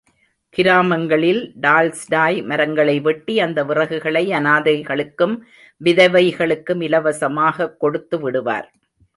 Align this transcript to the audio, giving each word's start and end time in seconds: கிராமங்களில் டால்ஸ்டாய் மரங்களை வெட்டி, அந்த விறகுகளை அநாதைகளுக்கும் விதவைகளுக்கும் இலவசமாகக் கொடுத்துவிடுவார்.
கிராமங்களில் 0.49 1.53
டால்ஸ்டாய் 1.61 2.43
மரங்களை 2.43 2.99
வெட்டி, 2.99 3.39
அந்த 3.39 3.63
விறகுகளை 3.63 4.31
அநாதைகளுக்கும் 4.31 5.39
விதவைகளுக்கும் 5.83 6.81
இலவசமாகக் 6.81 7.75
கொடுத்துவிடுவார். 7.81 8.67